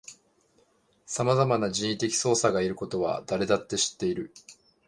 [1.05, 4.33] さまざまな人為的操作がいることは誰だって知っている